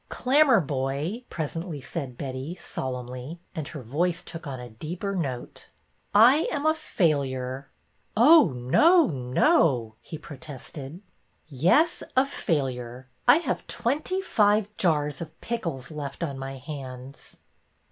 [0.09, 5.69] ''Clammerboy," presently said Betty, solemnly, and her voice took on a deeper note,''
[6.31, 7.69] I am a failure."''
[8.17, 11.01] Oh, no, no!" he protested.
[11.47, 13.09] Yes, a failure.
[13.27, 17.35] I have twenty five jars of pickles left on my hands."